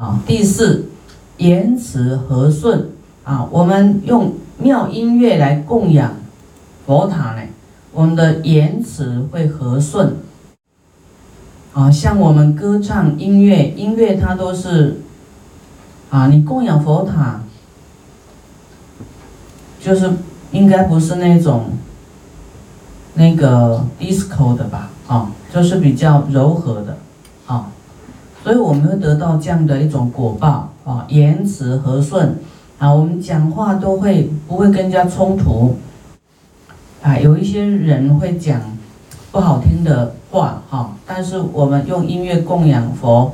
[0.00, 0.18] 啊。
[0.26, 0.86] 第四，
[1.36, 2.88] 言辞和顺
[3.22, 6.16] 啊，我们用妙音乐来供养
[6.86, 7.42] 佛塔呢，
[7.92, 10.16] 我们的言辞会和顺。
[11.74, 15.02] 啊，像我们歌唱音乐，音乐它都是
[16.08, 17.42] 啊，你供养佛塔，
[19.80, 20.10] 就是
[20.50, 21.66] 应该不是那种
[23.14, 24.90] 那个 disco 的吧？
[25.06, 26.96] 啊，就是比较柔和的，
[28.42, 32.36] 所以我们会得到这样的一种果报啊，言辞和顺
[32.78, 35.76] 啊，我们讲话都会不会跟人家冲突
[37.02, 38.60] 啊，有一些人会讲
[39.32, 40.14] 不好听的。
[40.32, 43.32] 话哈，但是我们用音乐供养佛，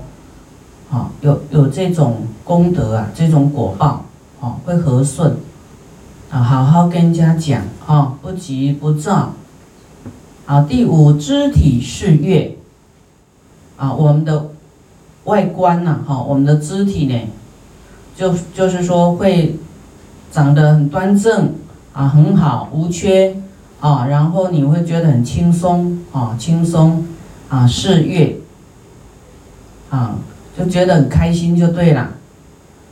[0.90, 4.02] 啊，有有这种功德啊，这种果报，
[4.40, 5.36] 啊，会和顺，
[6.30, 9.34] 啊，好好跟人家讲，啊，不急不躁，
[10.46, 12.56] 啊，第五肢体是乐，
[13.76, 14.46] 啊，我们的
[15.26, 17.20] 外观呐，哈，我们的肢体呢，
[18.16, 19.56] 就就是说会
[20.32, 21.54] 长得很端正，
[21.92, 23.36] 啊，很好，无缺。
[23.78, 27.06] 啊，然后你会觉得很轻松啊，轻松
[27.50, 28.40] 啊，视乐
[29.90, 30.16] 啊，
[30.56, 32.08] 就觉得很开心就对了。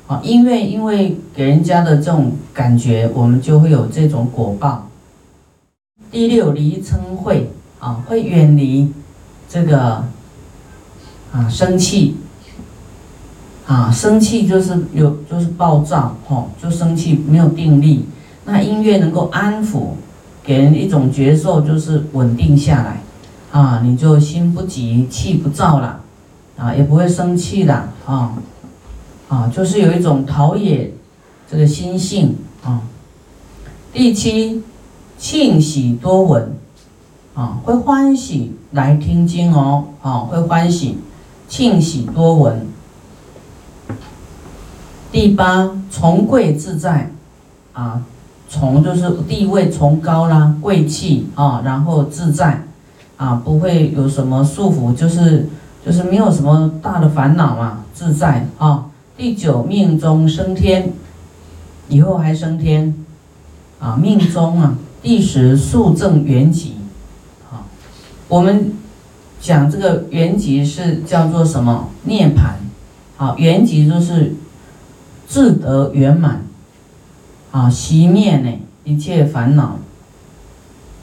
[0.07, 4.87] 啊，因为因为给人家的这种感觉，我们就会有这种果报。
[6.11, 7.51] 第六离嗔会
[7.81, 8.93] 啊，会远离
[9.49, 10.05] 这个
[11.33, 12.19] 啊生气
[13.67, 18.07] 啊，生气就是有就是暴躁吼，就生气没有定力。
[18.45, 19.91] 那音乐能够安抚。
[20.47, 23.01] 给人一种觉受，就是稳定下来，
[23.51, 26.03] 啊，你就心不急，气不躁了，
[26.59, 28.35] 啊，也不会生气的，啊，
[29.27, 30.93] 啊，就是有一种陶冶
[31.51, 32.83] 这个心性，啊。
[33.91, 34.63] 第七，
[35.17, 36.55] 庆喜多闻，
[37.33, 40.99] 啊，会欢喜来听经哦，啊，会欢喜，
[41.49, 42.67] 庆喜多闻。
[45.15, 47.13] 第八，从贵自在，
[47.73, 48.03] 啊。
[48.49, 52.65] 从就是地位崇高啦，贵气啊，然后自在，
[53.17, 55.49] 啊，不会有什么束缚，就是
[55.85, 58.87] 就是没有什么大的烦恼嘛，自在啊。
[59.17, 60.93] 第九命中升天，
[61.89, 62.93] 以后还升天，
[63.79, 64.77] 啊，命中啊。
[65.01, 66.75] 第十速证原籍，
[67.53, 67.63] 啊，
[68.29, 68.75] 我们
[69.41, 71.89] 讲这个原籍是叫做什么？
[72.03, 72.57] 涅盘，
[73.17, 74.37] 啊，原籍就是
[75.35, 76.45] 自得圆满。
[77.51, 78.53] 啊，熄灭呢
[78.85, 79.81] 一切烦恼，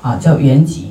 [0.01, 0.85] 啊，叫圆寂。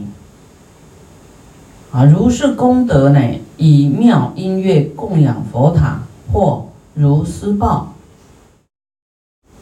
[1.90, 3.18] 啊，如是功德呢，
[3.56, 7.94] 以妙音乐供养佛塔，或如施报。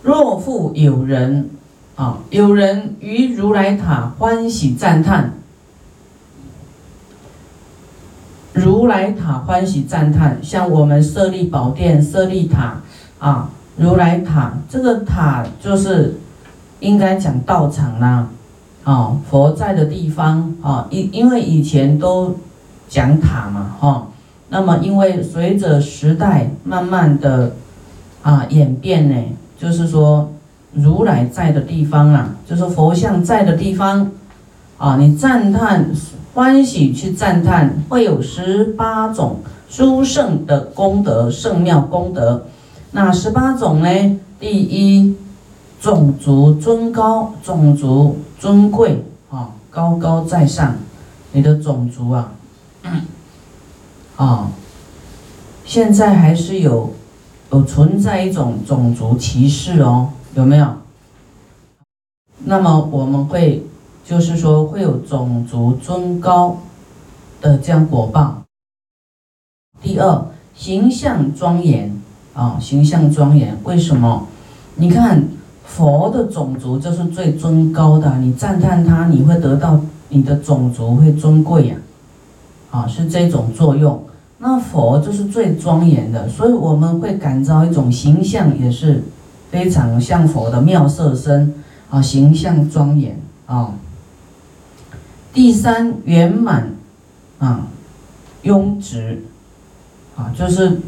[0.02, 1.48] 若复有人，
[1.94, 5.34] 啊，有人于如来塔欢喜赞叹，
[8.52, 12.80] 如来塔欢喜赞叹，像我们设立宝殿、设立塔，
[13.20, 13.50] 啊。
[13.78, 16.18] 如来塔，这个塔就是
[16.80, 18.28] 应该讲道场啦，
[18.82, 22.34] 啊，佛在的地方啊，因因为以前都
[22.88, 24.08] 讲塔嘛，哈，
[24.48, 27.52] 那么因为随着时代慢慢的
[28.22, 29.14] 啊演变呢，
[29.56, 30.28] 就是说
[30.72, 34.10] 如来在的地方啊，就是佛像在的地方
[34.76, 35.88] 啊，你赞叹
[36.34, 39.36] 欢喜去赞叹，会有十八种
[39.68, 42.44] 殊胜的功德，圣妙功德。
[42.90, 44.20] 那十八种呢？
[44.40, 45.16] 第一，
[45.80, 50.76] 种族尊高，种族尊贵啊，高高在上。
[51.32, 52.32] 你的种族啊，
[54.16, 54.50] 啊，
[55.66, 56.94] 现在还是有
[57.52, 60.66] 有存在一种种族歧视哦，有没有？
[62.44, 63.66] 那么我们会
[64.02, 66.56] 就是说会有种族尊高
[67.42, 68.44] 的这样果报。
[69.82, 71.97] 第二，形象庄严。
[72.38, 74.28] 啊，形象庄严，为什么？
[74.76, 75.24] 你看
[75.64, 81.74] 佛的种族就是最尊高的，你赞叹他，你会得到你的种族会尊贵呀，
[82.70, 84.04] 啊，是这种作用。
[84.38, 89.02] 那佛就是最庄严的，所以我们会感召一种形象，也是
[89.50, 91.52] 非常像佛的妙色身
[91.90, 93.72] 啊，形象庄严啊。
[95.32, 96.70] 第三圆满
[97.40, 97.66] 啊，
[98.42, 99.24] 雍直
[100.16, 100.80] 啊，就是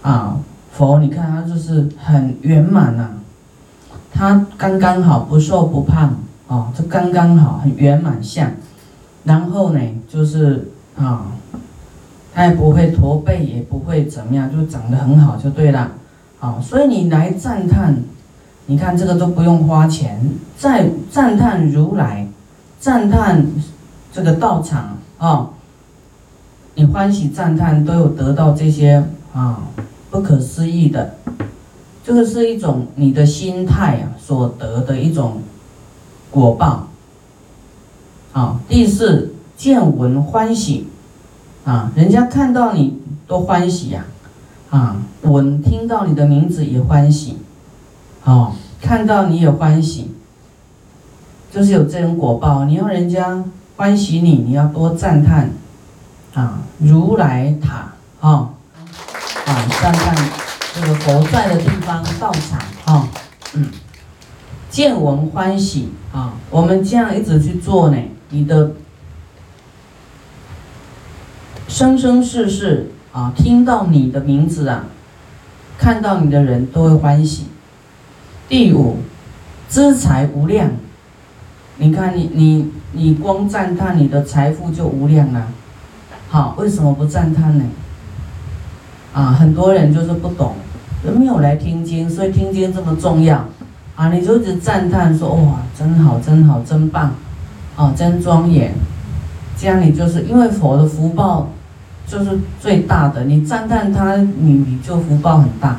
[0.00, 0.38] 啊。
[0.76, 3.10] 佛，你看他就是很圆满呐，
[4.12, 6.16] 他刚刚好，不瘦不胖，
[6.48, 8.50] 哦，这刚刚好，很圆满相。
[9.22, 10.68] 然后呢，就是
[10.98, 11.26] 啊，
[12.34, 15.92] 他也不会驼背，也不会怎么样，就长得很好就对了，
[16.40, 17.94] 啊，所以你来赞叹，
[18.66, 20.28] 你看这个都不用花钱，
[20.58, 22.26] 在赞叹如来，
[22.80, 23.46] 赞叹
[24.12, 25.50] 这个道场啊，
[26.74, 29.62] 你欢喜赞叹都有得到这些啊。
[30.14, 31.16] 不可思议的。
[32.04, 35.42] 这个是一种你的心态啊所得的一种
[36.30, 36.86] 果报。
[38.32, 40.86] 啊，第四见闻欢喜，
[41.64, 44.04] 啊，人家看到你都欢喜呀，
[44.70, 47.38] 啊，闻听到你的名字也欢喜，
[48.22, 50.12] 哦，看到你也欢喜，
[51.50, 52.64] 就是有这种果报。
[52.64, 53.42] 你要人家
[53.76, 55.50] 欢喜你，你要多赞叹，
[56.34, 58.53] 啊，如来塔，啊，
[59.84, 60.16] 啊，赞叹
[60.74, 63.06] 这个佛在的地方道场，啊，
[63.52, 63.70] 嗯，
[64.70, 67.98] 见闻欢喜，啊，我们这样一直去做呢。
[68.30, 68.70] 你的
[71.68, 74.86] 生生世世啊，听到你的名字啊，
[75.76, 77.48] 看到你的人都会欢喜。
[78.48, 79.00] 第五，
[79.68, 80.70] 资财无量。
[81.76, 85.48] 你看你你你光赞叹你的财富就无量了。
[86.30, 87.64] 好，为什么不赞叹呢？
[89.14, 90.54] 啊，很多人就是不懂，
[91.02, 93.46] 没有来听经，所以听经这么重要
[93.96, 94.12] 啊！
[94.12, 97.14] 你就一直赞叹说哇，真好，真好，真棒。
[97.76, 98.72] 哦，真庄严，
[99.58, 101.48] 这样你就是因为佛的福报
[102.06, 105.78] 就是最大的，你赞叹他，你你就福报很大，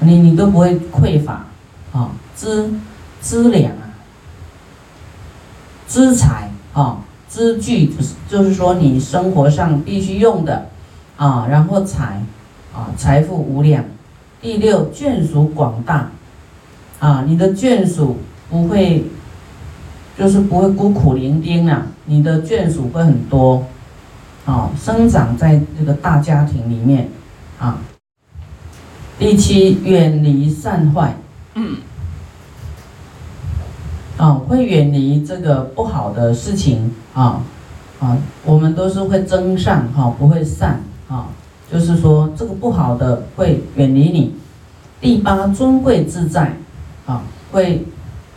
[0.00, 1.44] 你你都不会匮乏，
[1.92, 2.72] 啊，资
[3.20, 3.94] 资粮啊，
[5.86, 10.66] 资财啊，资具就是就是说你生活上必须用的，
[11.16, 12.20] 啊，然后财，
[12.74, 13.84] 啊，财富无量，
[14.40, 16.10] 第六眷属广大，
[16.98, 18.18] 啊，你的眷属
[18.48, 19.04] 不会。
[20.18, 23.64] 就是不会孤苦伶仃啊，你的眷属会很多，
[24.44, 27.08] 啊，生长在这个大家庭里面，
[27.58, 27.78] 啊。
[29.18, 31.14] 第七，远离善坏，
[31.54, 31.78] 嗯，
[34.18, 37.40] 啊，会远离这个不好的事情，啊，
[37.98, 41.28] 啊，我们都是会增善，哈，不会善，啊，
[41.72, 44.34] 就是说这个不好的会远离你。
[45.00, 46.56] 第八，尊贵自在，
[47.06, 47.22] 啊，
[47.52, 47.86] 会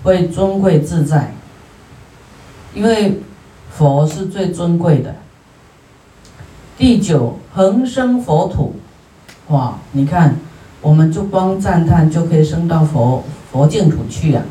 [0.04, 1.34] 会尊贵自在。
[2.74, 3.20] 因为
[3.72, 5.16] 佛是最尊贵的。
[6.78, 8.76] 第九，恒生佛土，
[9.50, 9.78] 哇！
[9.92, 10.36] 你看，
[10.82, 14.44] 我们就光赞叹就可以升到佛佛净土去啊。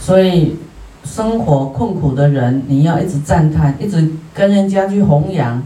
[0.00, 0.56] 所以，
[1.04, 5.62] 生活困苦的人，你要一直赞叹，一直跟人家去弘扬，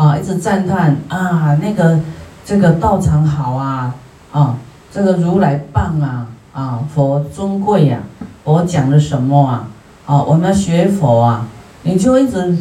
[0.00, 2.00] 啊，一直赞叹啊，那个
[2.42, 3.94] 这个道场好啊，
[4.32, 4.56] 啊，
[4.90, 7.98] 这个如来棒啊，啊，佛尊贵呀，
[8.42, 9.68] 佛讲了什么啊？
[10.06, 11.46] 啊，我们学佛啊，
[11.82, 12.56] 你就一直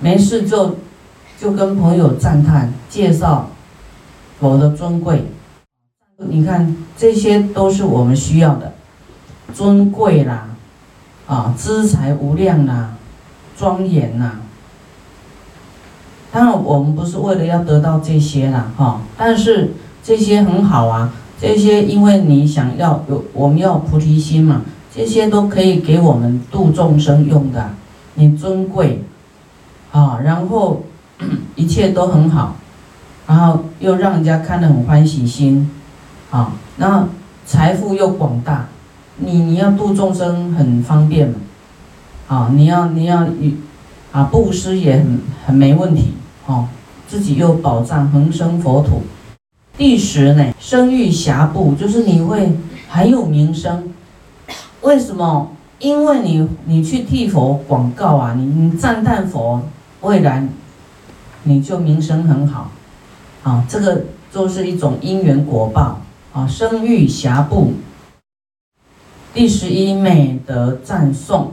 [0.00, 0.74] 没事就
[1.38, 3.50] 就跟朋友赞叹介绍
[4.40, 5.30] 佛的尊贵，
[6.16, 8.72] 你看这些都是我们需要的，
[9.52, 10.48] 尊贵啦，
[11.28, 12.94] 啊，资财无量啦，
[13.56, 14.40] 庄严呐。
[16.34, 19.70] 当然我们不是为了要得到这些啦，哈，但是
[20.02, 24.62] 这些很好啊，这些因为你想要有我们要菩提心嘛。
[24.96, 27.70] 这些都可以给我们度众生用的，
[28.14, 29.02] 你尊贵，
[29.90, 30.84] 啊，然后
[31.56, 32.56] 一切都很好，
[33.26, 35.68] 然后又让人家看得很欢喜心，
[36.30, 37.08] 啊，那
[37.44, 38.66] 财富又广大，
[39.18, 41.34] 你你要度众生很方便嘛，
[42.28, 43.56] 啊，你要你要与
[44.12, 46.14] 啊布施也很很没问题，
[46.46, 46.68] 哦，
[47.08, 49.02] 自己又保障恒生佛土。
[49.76, 52.56] 第十呢，声誉遐布，就是你会
[52.88, 53.92] 很有名声。
[54.82, 55.50] 为什么？
[55.80, 59.60] 因为你你去替佛广告啊，你你赞叹佛，
[60.02, 60.46] 未来
[61.42, 62.70] 你就名声很好，
[63.42, 66.00] 啊，这个就是一种因缘果报
[66.32, 67.72] 啊，声誉遐布。
[69.34, 71.52] 第十一美德赞颂，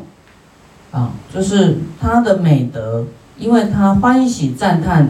[0.91, 3.05] 啊，就是他的美德，
[3.41, 5.09] 因为他欢喜赞叹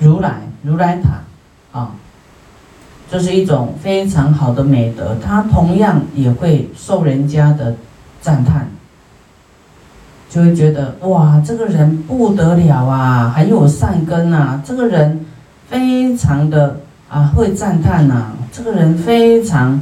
[0.00, 1.92] 如来如来塔，啊。
[3.08, 7.74] 这是一种非常好的美德，他同样也会受人家的
[8.20, 8.68] 赞叹，
[10.28, 15.26] 就会觉得哇，这个人不得了啊，很有善根呐，这个人
[15.68, 19.80] 非常的啊会赞叹呐，这个人非常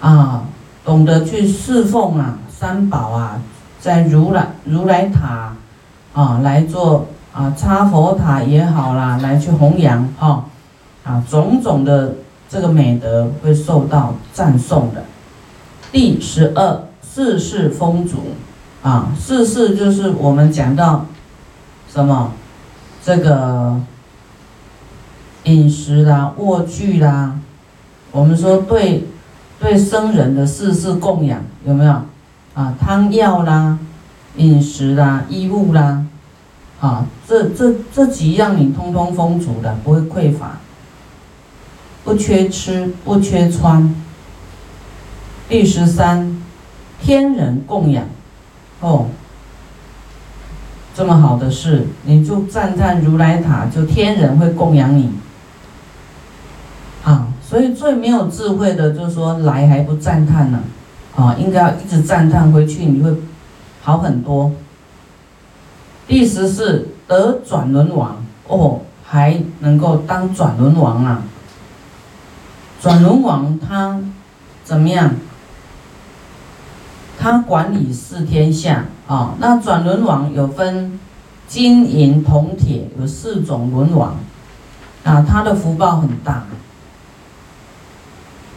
[0.00, 0.44] 啊
[0.84, 3.40] 懂得去侍奉啊三宝啊，
[3.80, 5.52] 在如来如来塔
[6.18, 10.44] 啊来做啊插佛塔也好啦，来去弘扬哈
[11.04, 12.14] 啊种种的。
[12.50, 15.04] 这个美德会受到赞颂的。
[15.92, 18.16] 第十二，世事丰足，
[18.82, 21.04] 啊，世事就是我们讲到
[21.92, 22.32] 什么，
[23.04, 23.78] 这个
[25.44, 27.38] 饮食啦、卧具啦，
[28.12, 29.06] 我们说对
[29.60, 31.92] 对僧人的世事供养有没有？
[32.54, 33.78] 啊，汤药啦、
[34.36, 36.02] 饮食啦、衣物啦，
[36.80, 40.58] 啊，这这这几样你通通丰足的，不会匮乏。
[42.04, 43.94] 不缺吃，不缺穿。
[45.48, 46.40] 第十三，
[47.00, 48.04] 天人供养，
[48.80, 49.06] 哦，
[50.94, 55.10] 这么好的事，你就赞叹如来塔，就天人会供养你。
[57.02, 60.60] 啊，所以最没有智慧的，就是说来还不赞叹呢，
[61.16, 63.12] 啊，应该要一直赞叹回去，你会
[63.82, 64.52] 好很多。
[66.08, 71.22] 第十四，得转轮王，哦，还能够当转轮王啊。
[72.80, 74.00] 转轮王他
[74.64, 75.14] 怎么样？
[77.20, 79.34] 他管理四天下啊。
[79.38, 80.98] 那转轮王有分
[81.46, 84.16] 金银铜铁，有四种轮王
[85.04, 85.22] 啊。
[85.28, 86.44] 他的福报很大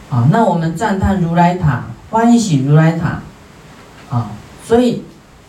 [0.10, 0.30] 啊。
[0.32, 3.20] 那我们赞叹如来塔，欢喜如来塔
[4.10, 4.32] 啊。
[4.66, 5.04] 所以，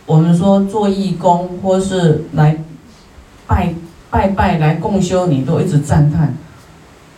[0.06, 2.58] 我们说做义工或是来
[3.46, 3.74] 拜
[4.10, 6.34] 拜拜来共修，你都一直赞叹，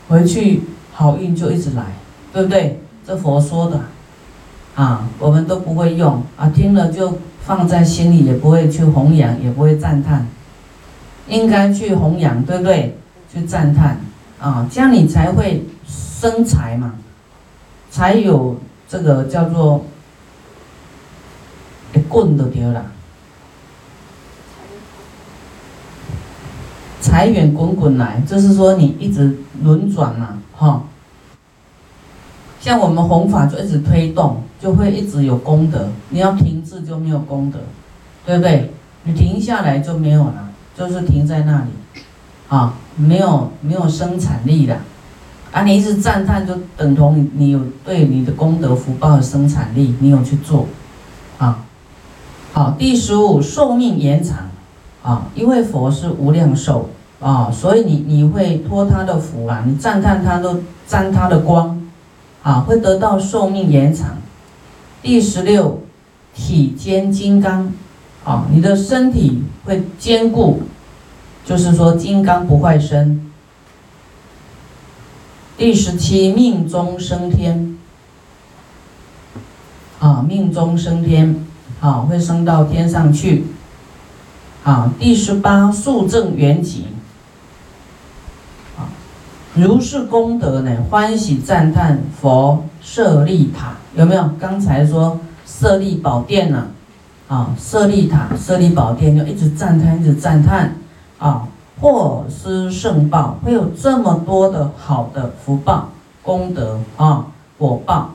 [0.09, 0.63] 回去。
[0.97, 1.83] 好运就一直来，
[2.33, 2.81] 对不对？
[3.05, 3.81] 这佛说的，
[4.77, 10.25] 啊，我们都不会用啊，听了就放在心里，也不会去弘扬，也不会赞叹，
[11.27, 12.97] 应该去弘扬，对不对？
[13.29, 13.99] 去赞叹，
[14.39, 16.95] 啊，这样你才会生财嘛，
[17.91, 18.57] 才有
[18.89, 19.85] 这个叫做
[21.95, 22.85] 一棍都丢了，
[27.01, 30.39] 财源滚滚来，就是说你一直轮转嘛。
[30.57, 30.83] 哈，
[32.61, 35.89] 像我们弘法就一直推动，就会一直有功德。
[36.11, 37.59] 你要停滞就没有功德，
[38.25, 38.73] 对不对？
[39.05, 42.01] 你停下来就没有了，就是停在那里，
[42.49, 44.79] 啊，没有没有生产力的。
[45.53, 50.67] 啊，你一直赞叹，就等同你你有对你的功德福报的生产力，你有去做，
[51.39, 51.64] 啊，
[52.55, 54.49] 好，第十五寿命延长，
[55.03, 56.89] 啊，因为佛是无量寿。
[57.19, 61.83] 啊，所以你你会托他的福啊，你赞叹他都沾他的光，
[62.43, 64.19] 啊，会得到寿命延长。
[65.03, 65.81] 第十六，
[66.35, 67.73] 体坚金刚，
[68.25, 70.63] 啊，你的身体会坚固，
[71.45, 73.33] 就是说金刚不坏身。
[75.57, 77.79] 第十七，命中升天，
[79.99, 81.44] 啊，命中升天，
[81.85, 83.45] 啊，会升到天上去。
[84.63, 86.85] 啊，第十八，速证圆寂。
[89.53, 90.71] 如是功德呢？
[90.89, 94.31] 欢喜赞叹佛舍利塔有没有？
[94.41, 96.69] 刚才说舍利宝殿呢？
[97.29, 100.75] 啊，舍利塔、舍利宝殿就一直赞叹，一直赞叹
[101.19, 101.47] 啊！
[101.81, 105.91] 获施圣报，会有这么多的好的福报、
[106.23, 107.27] 功德啊、
[107.59, 108.13] 果报。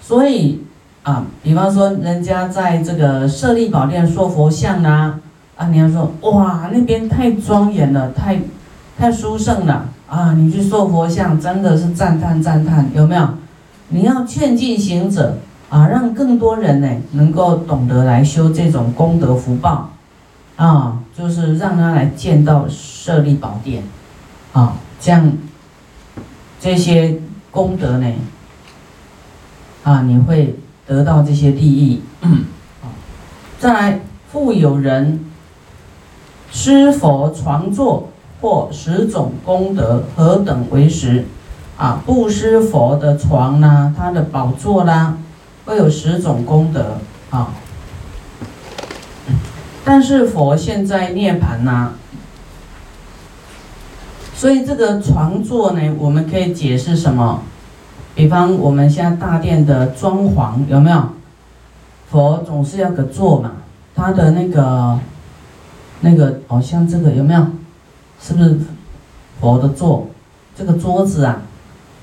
[0.00, 0.63] 所以
[1.04, 5.20] 啊，比方说人家在这个舍利宝殿说佛像啊，
[5.56, 8.40] 啊，你要说哇，那边太庄严了，太
[8.98, 9.88] 太殊胜了。
[10.06, 13.28] 啊，你去塑佛像，真的是赞叹赞叹，有没有？
[13.88, 19.90] 你要劝进行者啊，让更多人呢能够懂得来修这种功德福报，
[20.56, 23.82] 啊，就是让他来见到舍利宝殿，
[24.52, 25.32] 啊，这样
[26.60, 27.16] 这些
[27.50, 28.06] 功德呢，
[29.82, 30.54] 啊，你会
[30.86, 32.02] 得到这些利益。
[33.58, 34.00] 再来，
[34.30, 35.24] 复有人
[36.50, 38.08] 施佛床座。
[38.40, 41.24] 或十种功德何等为十？
[41.78, 45.16] 啊，布施佛的床啦，他的宝座啦，
[45.64, 46.98] 会有十种功德
[47.30, 47.54] 啊。
[49.82, 51.92] 但是佛现在涅盘呐，
[54.34, 57.44] 所以这个床座呢，我们可以解释什么？
[58.14, 61.02] 比方我们现在大殿的装潢有没有？
[62.10, 63.52] 佛总是要个座嘛，
[63.94, 64.98] 他的那个
[66.00, 67.44] 那个哦，像这个有没有？
[68.20, 68.56] 是不是
[69.40, 70.06] 佛的座？
[70.56, 71.42] 这个桌子啊，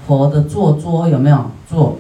[0.06, 1.98] 佛的坐桌有没有坐？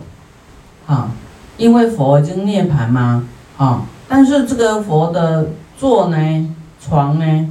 [0.87, 1.11] 啊，
[1.55, 3.25] 因为佛已经涅盘嘛，
[3.57, 7.49] 啊，但是这个佛的座呢，床呢，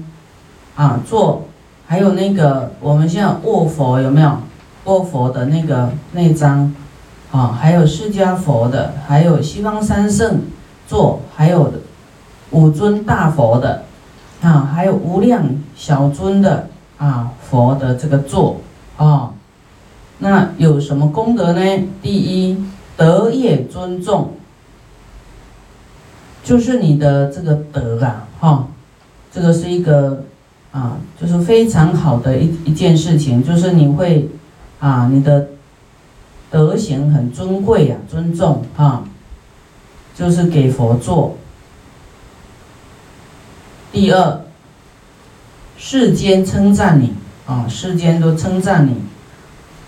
[0.77, 1.45] 啊，坐，
[1.87, 4.37] 还有那个我们现在卧佛有没有？
[4.85, 6.75] 卧佛的那个那张，
[7.31, 10.41] 啊，还有释迦佛的，还有西方三圣
[10.87, 11.73] 座，还有
[12.51, 13.85] 五尊大佛的。
[14.43, 15.45] 啊，还有无量
[15.77, 18.59] 小尊的啊，佛的这个座
[18.97, 19.35] 啊，
[20.21, 21.61] 那有什么功德呢？
[22.01, 22.57] 第一，
[22.97, 24.31] 德业尊重，
[26.43, 28.69] 就是你的这个德啊，哈，
[29.31, 30.25] 这个是一个
[30.73, 34.27] 啊，就是非常好的一一件事情，就是你会
[34.81, 35.49] 啊，你的
[36.51, 39.05] 德行很尊贵呀，尊重啊，
[40.17, 41.37] 就是给佛做。
[43.93, 44.41] 第二，
[45.77, 47.13] 世间称赞你
[47.47, 48.95] 啊，世间都称赞你，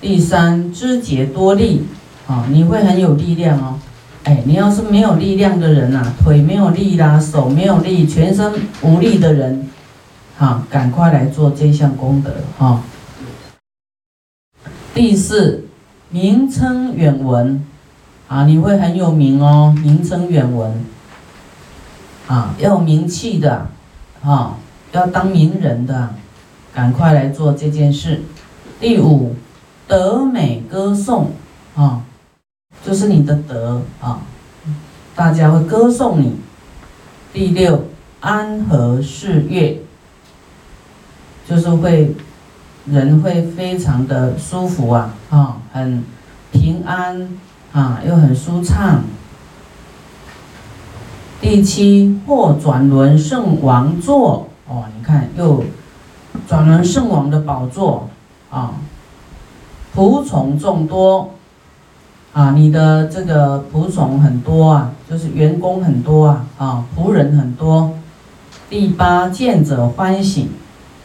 [0.00, 1.86] 第三，肢节多力，
[2.26, 3.78] 啊，你会很有力量哦。
[4.24, 9.68] 哎，你要是没有力量的人呐，腿没有力啦，手没有力，全身无力的人，
[10.38, 12.82] 哈，赶快来做这项功德哈。
[14.94, 15.64] 第四，
[16.10, 17.64] 名称远闻，
[18.28, 20.84] 啊，你会很有名哦，名称远闻，
[22.26, 23.68] 啊，要有名气的，
[24.22, 24.58] 啊，
[24.92, 26.14] 要当名人的，
[26.74, 28.22] 赶快来做这件事。
[28.80, 29.34] 第五。
[29.88, 31.32] 德美歌颂
[31.74, 32.02] 啊，
[32.82, 34.22] 就是你的德啊，
[35.14, 36.36] 大家会歌颂你。
[37.30, 37.84] 第六，
[38.20, 39.80] 安和事业，
[41.46, 42.14] 就是会
[42.86, 46.02] 人会非常的舒服啊啊，很
[46.50, 47.28] 平安
[47.72, 49.04] 啊，又很舒畅。
[51.40, 55.64] 第七，或转轮圣王座哦，你看又
[56.46, 58.08] 转轮圣王的宝座
[58.50, 58.74] 啊。
[59.94, 61.34] 仆从众多，
[62.32, 67.92] 啊，你的这个仆从很多啊，就是员工很多啊，啊，仆人很多。
[68.70, 70.48] 第八，见者欢喜，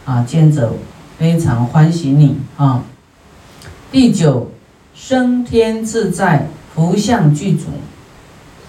[0.06, 0.72] 啊，见者
[1.18, 2.84] 非常欢喜你啊。
[3.92, 4.52] 第九，
[4.94, 7.66] 升天自在，福相具足，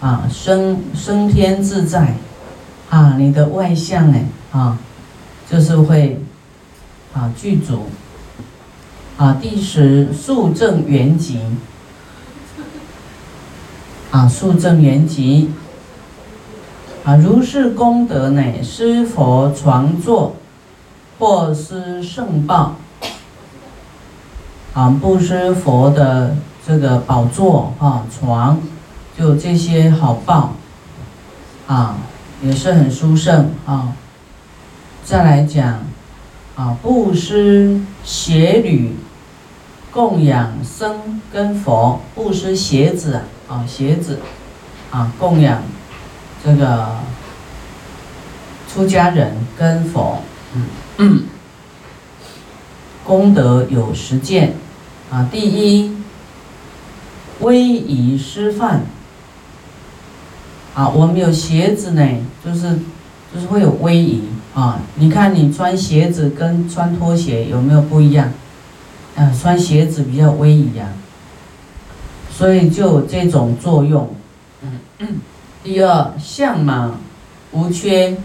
[0.00, 2.14] 啊，升升天自在，
[2.88, 4.78] 啊，你的外相哎，啊，
[5.50, 6.20] 就是会，
[7.12, 7.86] 啊，具足。
[9.18, 11.38] 啊，第十速正圆寂。
[14.10, 15.48] 啊，速正圆寂。
[17.04, 20.36] 啊，如是功德呢，施佛床座，
[21.18, 22.76] 或施圣报。
[24.74, 28.60] 啊，布施佛的这个宝座啊，床，
[29.18, 30.54] 就这些好报。
[31.66, 31.96] 啊，
[32.42, 33.92] 也是很殊胜啊。
[35.04, 35.80] 再来讲，
[36.56, 38.96] 啊，布施鞋履。
[39.90, 44.20] 供养僧跟佛，布施鞋子，啊鞋子，
[44.90, 45.62] 啊供养
[46.44, 46.98] 这个
[48.70, 50.22] 出家人跟佛，
[50.54, 50.62] 嗯。
[50.98, 51.22] 嗯，
[53.04, 54.54] 功德有实践，
[55.10, 55.96] 啊第一，
[57.40, 58.80] 威仪师范，
[60.74, 62.02] 啊我们有鞋子呢，
[62.44, 62.78] 就是
[63.32, 64.22] 就是会有威仪。
[64.54, 68.32] 啊，你看你穿鞋子跟穿拖鞋有没有不一样？
[69.14, 70.88] 啊，穿鞋子比较威仪啊，
[72.32, 74.12] 所以就有这种作用。
[74.98, 75.20] 嗯。
[75.62, 76.92] 第二，相马
[77.52, 78.16] 无缺，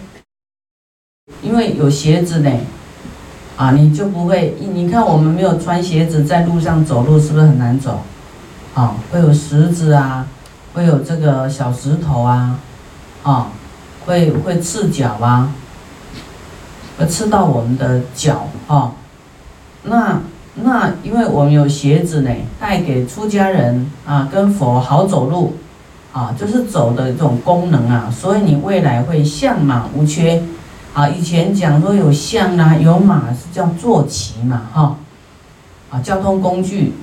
[1.42, 2.52] 因为有鞋子呢，
[3.56, 4.58] 啊，你就不会。
[4.60, 8.02] 你看我们没有穿鞋子在路上走路，是不是很难走？
[8.74, 10.28] 啊，会有石子啊，
[10.74, 12.60] 会有这个小石头啊，
[13.24, 13.48] 啊，
[14.06, 15.54] 会会刺脚啊，
[16.98, 18.94] 会刺到我们的脚啊，
[19.84, 20.22] 那。
[20.56, 25.56] 那因为我们有鞋子呢，带给出家人啊，跟佛好走路，
[26.12, 30.44] 啊，就是走的这种功能啊，所以你未来会相马无缺，
[30.94, 34.96] 啊，以前讲说有象啊，有马是叫坐骑嘛，哈，
[35.90, 36.94] 啊，交通工具，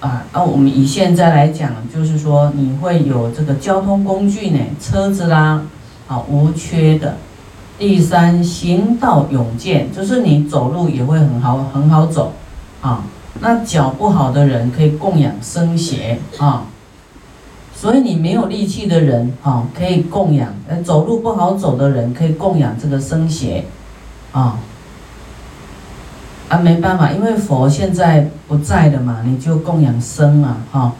[0.00, 5.62] 啊，那我们以现在来讲，就是说你会有这个交通工具呢，车子啦，
[6.08, 7.16] 啊，无缺的。
[7.78, 12.32] 第三，行道勇健，就是你走路也会很好，很好走。
[12.80, 13.02] 啊，
[13.40, 16.64] 那脚不好的人可以供养僧鞋啊，
[17.78, 23.66] 所以你没有力气的人啊，可以供养；呃，走路不好走的人可以供养这个僧鞋，
[24.32, 24.58] 啊，
[26.48, 30.92] 啊，没办法，因为佛现在不在的嘛，你就供养僧啊，哈，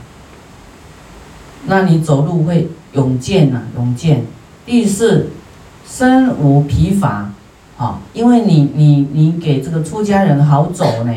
[1.65, 4.27] 那你走路会勇健呐，勇健。
[4.67, 5.31] 第四，
[5.89, 7.33] 身无疲乏，
[7.79, 11.13] 啊，因为你你你给这个出家人好走呢。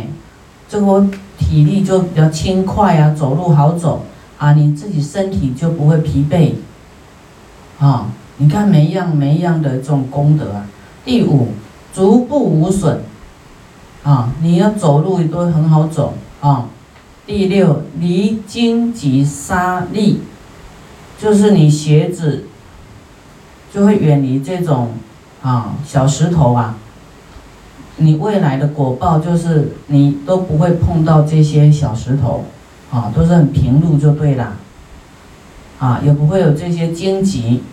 [0.70, 1.04] 这个
[1.38, 4.06] 体力就比较轻快啊，走路好走
[4.40, 6.54] 啊，你自己身体就不会疲惫
[7.78, 8.10] 啊。
[8.38, 10.66] 你看每一样每一样的这种功德啊。
[11.06, 11.50] 第五，
[11.94, 13.02] 足部无损
[14.02, 16.68] 啊，你要走路都很好走啊。
[17.28, 20.16] 第六，离荆棘沙砾，
[21.20, 22.46] 就是你鞋子
[23.74, 24.94] 就会远离这种
[25.44, 26.78] 啊小石头啊。
[27.98, 32.46] 你未来的果报就是你都不会碰到这些小石头，
[32.92, 34.54] 啊，都是很平路就对了，
[35.80, 37.64] 啊，也不会有这些荆棘。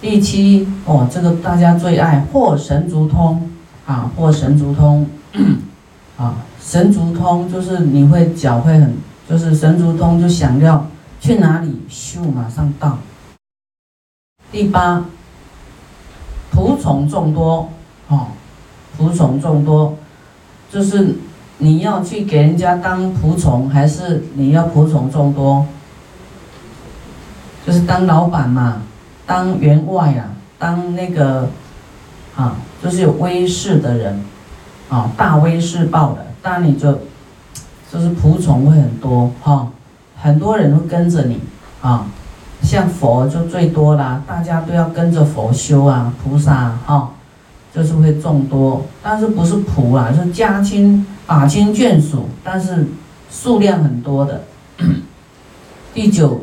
[0.00, 3.50] 第七，哦，这个大家最爱，或神足通，
[3.86, 5.06] 啊，或神足通，
[6.16, 8.96] 啊，神足通就是你会脚会很，
[9.28, 10.86] 就是神足通就想要
[11.20, 12.98] 去哪里，咻，马上到。
[14.50, 15.04] 第八，
[16.52, 17.68] 仆从众多，
[18.08, 18.28] 哦。
[18.98, 19.96] 仆从众多，
[20.70, 21.16] 就是
[21.60, 25.64] 你要去给人家当仆从，还是你要仆从众多？
[27.66, 28.82] 就是当老板嘛，
[29.26, 31.48] 当员外啊，当那个
[32.34, 34.24] 啊，就是有威势的人
[34.88, 36.98] 啊，大威势报的，那你就
[37.92, 39.68] 就是仆从会很多哈，
[40.20, 41.38] 很多人会跟着你
[41.82, 42.06] 啊。
[42.62, 47.10] 像佛就最多啦，大家都要跟着佛修啊，菩萨哈，
[47.74, 52.88] 就是会众多，但是不是仆啊，是家亲、法亲眷属，但是
[53.30, 54.44] 数量很多的。
[55.94, 56.42] 第九，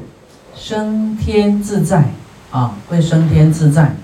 [0.55, 2.11] 升天自在
[2.51, 3.95] 啊，会升天自在。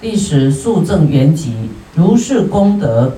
[0.00, 1.52] 第十，速正圆寂，
[1.94, 3.16] 如是功德，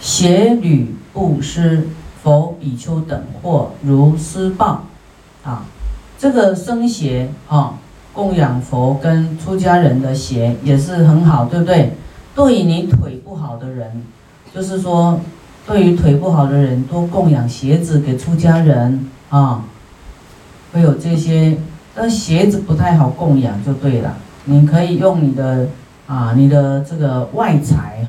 [0.00, 1.88] 邪履布施，
[2.22, 4.84] 佛比丘等或如施报。
[5.44, 5.64] 啊，
[6.18, 7.78] 这个僧鞋啊，
[8.12, 11.92] 供养佛跟出家人的鞋也是很好，对不对？
[12.34, 14.02] 对于你腿不好的人，
[14.54, 15.20] 就是说，
[15.66, 19.64] 对于腿不好的人，多供养鞋子给出家人啊，
[20.72, 21.58] 会有这些。
[21.94, 24.16] 但鞋子不太好供养，就对了。
[24.44, 25.66] 你可以用你的
[26.06, 28.08] 啊，你的这个外财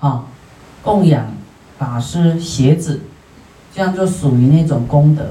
[0.00, 0.24] 啊，
[0.82, 1.26] 供养
[1.78, 3.00] 法师鞋子，
[3.74, 5.26] 这样就属于那种功德。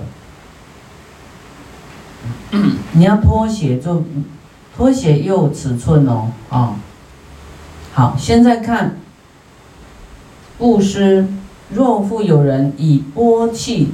[2.94, 4.04] 你要拖鞋就，
[4.76, 6.76] 拖鞋也有尺寸哦，啊，
[7.94, 8.98] 好，现在看，
[10.58, 11.28] 布施，
[11.74, 13.92] 若复有人以波器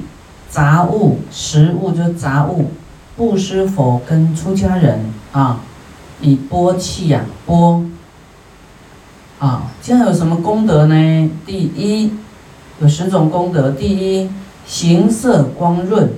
[0.49, 2.71] 杂物食物就杂物，
[3.15, 4.99] 布施佛跟出家人
[5.31, 5.61] 啊，
[6.19, 7.83] 以波器呀波，
[9.39, 11.31] 啊，这样有什么功德呢？
[11.45, 12.11] 第一，
[12.79, 14.29] 有十种功德，第一，
[14.65, 16.09] 形色光润，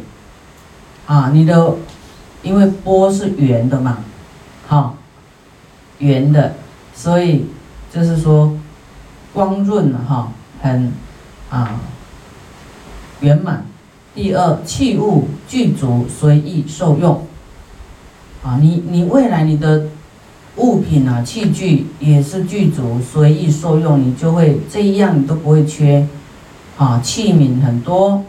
[1.06, 1.76] 啊，你的。
[2.44, 4.00] 因为波是圆的嘛，
[4.68, 4.98] 好，
[6.00, 6.54] 圆的，
[6.94, 7.46] 所以
[7.92, 8.56] 就是说
[9.34, 10.92] 光润哈，很
[11.50, 11.80] 啊
[13.22, 13.66] 圆满。
[14.14, 17.26] 第二，器物具足，随意受用。
[18.44, 19.86] 啊，你你未来你的
[20.58, 26.06] 物品啊器具也是具足，随意受用，你就会这一样你都不会缺。
[26.78, 28.24] 啊，器皿很多。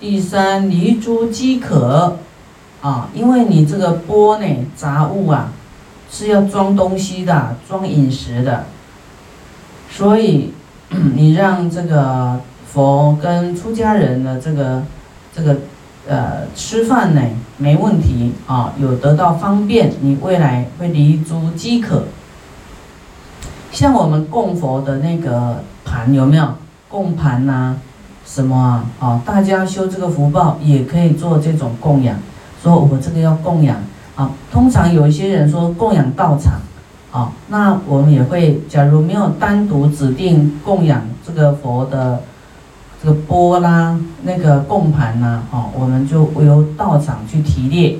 [0.00, 2.18] 第三，离诸饥渴。
[2.82, 5.52] 啊，因为你这个钵呢，杂物啊，
[6.10, 8.66] 是要装东西的，装饮食的，
[9.88, 10.52] 所以
[11.14, 14.82] 你让这个佛跟出家人的这个
[15.34, 15.56] 这个
[16.08, 17.22] 呃吃饭呢
[17.56, 22.04] 没问题啊，有得到方便，你未来会离诸饥渴。
[23.70, 26.46] 像我们供佛的那个盘有没有
[26.88, 27.76] 供盘呐？
[28.26, 28.84] 什么啊？
[28.98, 32.16] 啊，大家修这个福报也可以做这种供养。
[32.62, 33.76] 说我这个要供养
[34.14, 36.60] 啊，通常有一些人说供养道场，
[37.10, 42.20] 啊，那我们也会，假如没有单独指定供养这个佛的
[43.02, 47.98] 这个钵啦，那个供盘呐，哦，我们就由道场去提列，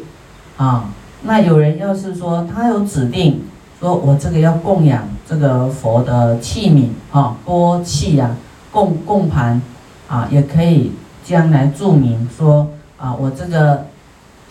[0.56, 0.90] 啊，
[1.22, 3.40] 那有人要是说他有指定，
[3.80, 8.36] 说我这个要供养这个佛的器皿，啊，钵器呀，
[8.70, 9.60] 供供盘，
[10.08, 10.92] 啊，也可以
[11.24, 13.86] 将来注明说啊，我这个。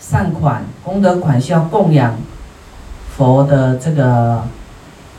[0.02, 2.16] 善款功德款是要供养
[3.16, 4.42] 佛的这个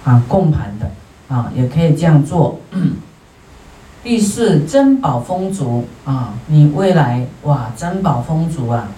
[0.03, 0.91] 啊供盘的
[1.33, 2.59] 啊，也可以这样做。
[4.03, 8.89] 第四，珍宝丰足啊，你未来哇，珍宝丰足啊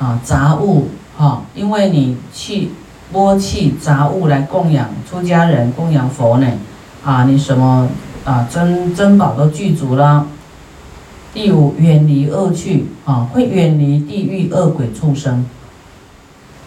[0.00, 2.70] 啊，杂物哈，因为你去
[3.12, 6.48] 拨弃杂物来供养出家人，供养佛呢
[7.04, 7.88] 啊，你什么
[8.24, 10.26] 啊珍珍宝都具足了。
[11.34, 15.44] 第五，远离恶趣啊，会远离地狱恶鬼畜生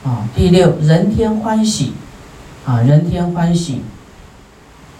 [0.03, 0.27] 啊。
[0.35, 1.93] 第六，人天欢喜
[2.65, 3.81] 啊，人天欢喜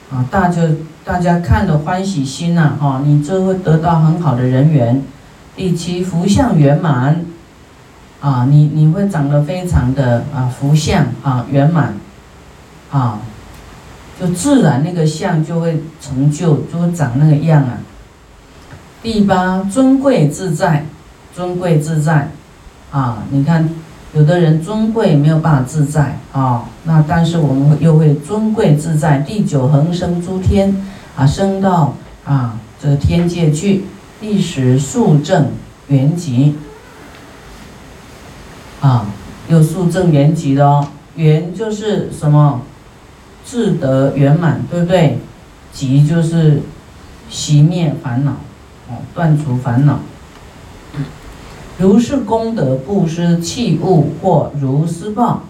[0.10, 0.62] 啊，大家
[1.04, 5.04] 大家看的欢喜心呐，哈，你就会得到很好的人缘。
[5.58, 7.26] 第七，福相圆满
[8.22, 11.94] 啊，你你会长得非常的啊福相啊圆满
[12.90, 13.20] 啊，
[14.18, 17.78] 就自然那个相就会成就，就会长那个样啊。
[19.04, 20.86] 第八，尊贵自在，
[21.34, 22.32] 尊贵自在，
[22.92, 23.70] 啊，你看，
[24.14, 29.20] 有的人尊贵没有办法自在啊，那但是我们又会尊贵自在。
[29.20, 30.84] 第九，恒生诸天，
[31.16, 31.94] 啊，升到
[32.26, 33.86] 啊这个天界去。
[34.20, 35.52] 第十，速正
[35.90, 36.54] 圆寂，
[38.82, 39.06] 啊，
[39.48, 42.62] 有速正圆寂的哦，圆就是什么，
[43.46, 45.20] 智德圆满，对不对？
[45.72, 46.64] 寂就是
[47.32, 48.38] 熄灭烦恼。
[48.90, 50.00] 哦，断除烦恼。
[51.78, 55.44] 如是功德布施器物或如施报，